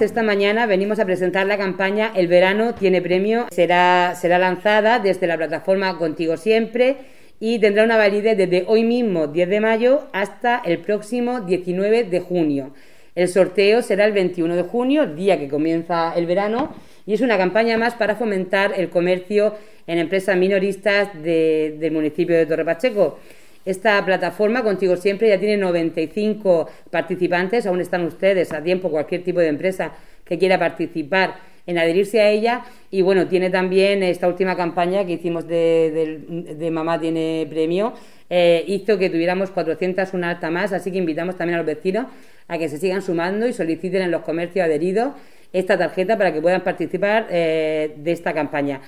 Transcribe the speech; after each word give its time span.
Esta 0.00 0.22
mañana 0.22 0.64
venimos 0.64 0.98
a 0.98 1.04
presentar 1.04 1.46
la 1.46 1.58
campaña 1.58 2.10
El 2.16 2.26
verano 2.26 2.74
tiene 2.74 3.02
premio. 3.02 3.46
Será, 3.50 4.14
será 4.16 4.38
lanzada 4.38 4.98
desde 4.98 5.26
la 5.26 5.36
plataforma 5.36 5.98
Contigo 5.98 6.38
Siempre 6.38 6.96
y 7.38 7.58
tendrá 7.58 7.84
una 7.84 7.98
validez 7.98 8.34
desde 8.38 8.64
hoy 8.66 8.82
mismo, 8.82 9.26
10 9.26 9.48
de 9.50 9.60
mayo, 9.60 10.08
hasta 10.12 10.62
el 10.64 10.78
próximo 10.78 11.40
19 11.40 12.04
de 12.04 12.20
junio. 12.20 12.72
El 13.14 13.28
sorteo 13.28 13.82
será 13.82 14.06
el 14.06 14.12
21 14.12 14.56
de 14.56 14.62
junio, 14.62 15.06
día 15.06 15.38
que 15.38 15.48
comienza 15.48 16.14
el 16.14 16.24
verano, 16.24 16.74
y 17.04 17.12
es 17.12 17.20
una 17.20 17.36
campaña 17.36 17.76
más 17.76 17.94
para 17.94 18.16
fomentar 18.16 18.72
el 18.76 18.88
comercio 18.88 19.54
en 19.86 19.98
empresas 19.98 20.36
minoristas 20.36 21.10
del 21.22 21.90
municipio 21.92 22.36
de 22.36 22.46
Torre 22.46 22.64
Pacheco. 22.64 23.18
Esta 23.64 24.02
plataforma, 24.04 24.62
Contigo 24.62 24.96
Siempre, 24.96 25.28
ya 25.28 25.38
tiene 25.38 25.56
95 25.58 26.68
participantes, 26.90 27.66
aún 27.66 27.80
están 27.80 28.04
ustedes 28.04 28.52
a 28.52 28.62
tiempo, 28.62 28.90
cualquier 28.90 29.22
tipo 29.22 29.40
de 29.40 29.48
empresa 29.48 29.92
que 30.24 30.38
quiera 30.38 30.58
participar 30.58 31.34
en 31.66 31.78
adherirse 31.78 32.20
a 32.20 32.30
ella. 32.30 32.64
Y 32.90 33.02
bueno, 33.02 33.26
tiene 33.26 33.50
también 33.50 34.02
esta 34.02 34.28
última 34.28 34.56
campaña 34.56 35.04
que 35.04 35.12
hicimos 35.12 35.46
de, 35.46 36.70
Mamá 36.72 36.98
Tiene 36.98 37.46
Premio, 37.50 37.92
eh, 38.30 38.64
hizo 38.66 38.98
que 38.98 39.10
tuviéramos 39.10 39.50
400, 39.50 40.14
una 40.14 40.30
alta 40.30 40.50
más, 40.50 40.72
así 40.72 40.90
que 40.90 40.98
invitamos 40.98 41.36
también 41.36 41.56
a 41.56 41.58
los 41.58 41.66
vecinos 41.66 42.06
a 42.48 42.58
que 42.58 42.68
se 42.68 42.78
sigan 42.78 43.02
sumando 43.02 43.46
y 43.46 43.52
soliciten 43.52 44.02
en 44.02 44.10
los 44.10 44.22
comercios 44.22 44.64
adheridos 44.64 45.12
esta 45.52 45.76
tarjeta 45.76 46.16
para 46.16 46.32
que 46.32 46.40
puedan 46.40 46.62
participar 46.62 47.26
eh, 47.30 47.92
de 47.96 48.12
esta 48.12 48.32
campaña. 48.32 48.80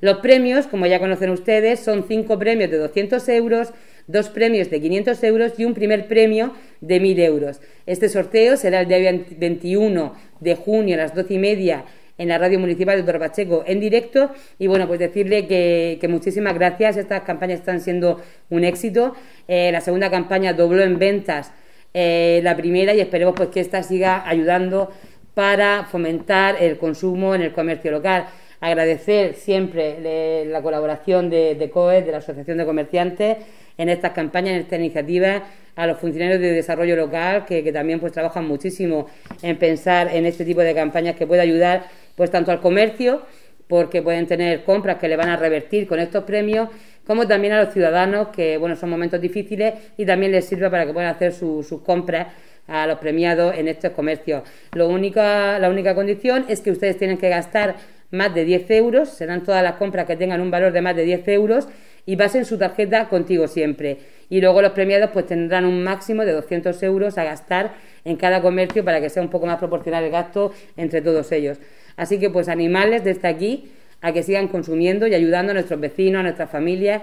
Los 0.00 0.18
premios, 0.18 0.66
como 0.66 0.86
ya 0.86 0.98
conocen 0.98 1.30
ustedes, 1.30 1.80
son 1.80 2.04
cinco 2.06 2.38
premios 2.38 2.70
de 2.70 2.78
200 2.78 3.26
euros, 3.30 3.72
dos 4.06 4.28
premios 4.28 4.70
de 4.70 4.80
500 4.80 5.22
euros 5.24 5.52
y 5.58 5.64
un 5.64 5.74
primer 5.74 6.06
premio 6.06 6.52
de 6.80 7.00
1.000 7.00 7.18
euros. 7.20 7.60
Este 7.86 8.08
sorteo 8.08 8.56
será 8.56 8.80
el 8.80 8.88
día 8.88 8.98
21 9.36 10.14
de 10.40 10.54
junio 10.54 10.94
a 10.94 10.98
las 10.98 11.14
12 11.14 11.34
y 11.34 11.38
media 11.38 11.84
en 12.18 12.28
la 12.28 12.38
radio 12.38 12.58
municipal 12.58 12.96
de 12.96 13.10
Torpacheco 13.10 13.64
en 13.66 13.80
directo. 13.80 14.30
Y 14.58 14.66
bueno 14.66 14.86
pues 14.86 14.98
decirle 14.98 15.46
que, 15.46 16.06
muchísimas 16.08 16.54
gracias. 16.54 16.96
Estas 16.96 17.22
campañas 17.22 17.60
están 17.60 17.80
siendo 17.80 18.20
un 18.50 18.64
éxito. 18.64 19.14
Eh, 19.48 19.70
la 19.72 19.80
segunda 19.80 20.10
campaña 20.10 20.52
dobló 20.52 20.82
en 20.82 20.98
ventas 20.98 21.52
eh, 21.94 22.40
la 22.42 22.56
primera 22.56 22.94
y 22.94 23.00
esperemos 23.00 23.34
pues 23.36 23.48
que 23.48 23.60
esta 23.60 23.82
siga 23.82 24.28
ayudando 24.28 24.90
para 25.34 25.84
fomentar 25.84 26.56
el 26.62 26.78
consumo 26.78 27.34
en 27.34 27.42
el 27.42 27.52
comercio 27.52 27.90
local 27.90 28.26
agradecer 28.60 29.34
siempre 29.34 30.44
la 30.46 30.62
colaboración 30.62 31.30
de, 31.30 31.54
de 31.54 31.70
COE, 31.70 32.02
de 32.02 32.12
la 32.12 32.18
Asociación 32.18 32.58
de 32.58 32.64
Comerciantes, 32.64 33.38
en 33.78 33.88
estas 33.88 34.12
campañas, 34.12 34.54
en 34.54 34.60
estas 34.60 34.78
iniciativas, 34.78 35.42
a 35.76 35.86
los 35.86 35.98
funcionarios 35.98 36.40
de 36.40 36.52
desarrollo 36.52 36.96
local, 36.96 37.44
que, 37.44 37.70
también 37.72 38.00
pues 38.00 38.12
trabajan 38.12 38.46
muchísimo 38.46 39.06
en 39.42 39.58
pensar 39.58 40.08
en 40.14 40.24
este 40.24 40.44
tipo 40.44 40.62
de 40.62 40.74
campañas 40.74 41.16
que 41.16 41.26
puede 41.26 41.42
ayudar 41.42 41.84
pues 42.14 42.30
tanto 42.30 42.50
al 42.50 42.60
comercio, 42.60 43.22
porque 43.68 44.00
pueden 44.00 44.26
tener 44.26 44.64
compras 44.64 44.96
que 44.96 45.08
le 45.08 45.16
van 45.16 45.28
a 45.28 45.36
revertir 45.36 45.86
con 45.86 45.98
estos 45.98 46.24
premios, 46.24 46.70
como 47.06 47.26
también 47.26 47.52
a 47.52 47.62
los 47.62 47.74
ciudadanos, 47.74 48.28
que 48.28 48.56
bueno, 48.56 48.74
son 48.74 48.90
momentos 48.90 49.20
difíciles 49.20 49.74
y 49.96 50.06
también 50.06 50.32
les 50.32 50.46
sirve 50.46 50.70
para 50.70 50.86
que 50.86 50.92
puedan 50.92 51.14
hacer 51.14 51.32
sus 51.32 51.66
compras 51.82 52.28
a 52.68 52.86
los 52.86 52.98
premiados 52.98 53.54
en 53.56 53.68
estos 53.68 53.92
comercios. 53.92 54.42
Lo 54.72 54.88
la 54.88 55.68
única 55.68 55.94
condición 55.94 56.46
es 56.48 56.60
que 56.60 56.70
ustedes 56.70 56.96
tienen 56.96 57.18
que 57.18 57.28
gastar 57.28 57.76
más 58.16 58.34
de 58.34 58.44
10 58.44 58.70
euros, 58.72 59.08
serán 59.08 59.44
todas 59.44 59.62
las 59.62 59.74
compras 59.74 60.06
que 60.06 60.16
tengan 60.16 60.40
un 60.40 60.50
valor 60.50 60.72
de 60.72 60.80
más 60.80 60.96
de 60.96 61.04
10 61.04 61.28
euros 61.28 61.68
y 62.06 62.16
pasen 62.16 62.44
su 62.44 62.56
tarjeta 62.56 63.08
contigo 63.08 63.48
siempre. 63.48 63.98
Y 64.28 64.40
luego 64.40 64.62
los 64.62 64.72
premiados 64.72 65.10
pues 65.12 65.26
tendrán 65.26 65.64
un 65.64 65.82
máximo 65.84 66.24
de 66.24 66.32
200 66.32 66.82
euros 66.82 67.18
a 67.18 67.24
gastar 67.24 67.74
en 68.04 68.16
cada 68.16 68.40
comercio 68.40 68.84
para 68.84 69.00
que 69.00 69.10
sea 69.10 69.22
un 69.22 69.30
poco 69.30 69.46
más 69.46 69.58
proporcional 69.58 70.04
el 70.04 70.10
gasto 70.10 70.52
entre 70.76 71.02
todos 71.02 71.30
ellos. 71.32 71.58
Así 71.96 72.18
que 72.18 72.30
pues 72.30 72.48
animarles 72.48 73.04
desde 73.04 73.28
aquí 73.28 73.72
a 74.00 74.12
que 74.12 74.22
sigan 74.22 74.48
consumiendo 74.48 75.06
y 75.06 75.14
ayudando 75.14 75.50
a 75.50 75.54
nuestros 75.54 75.80
vecinos, 75.80 76.20
a 76.20 76.22
nuestras 76.22 76.50
familias, 76.50 77.02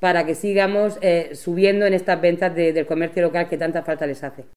para 0.00 0.26
que 0.26 0.34
sigamos 0.34 0.98
eh, 1.00 1.30
subiendo 1.34 1.86
en 1.86 1.94
estas 1.94 2.20
ventas 2.20 2.54
del 2.54 2.86
comercio 2.86 3.22
local 3.22 3.48
que 3.48 3.56
tanta 3.56 3.82
falta 3.82 4.06
les 4.06 4.22
hace. 4.22 4.44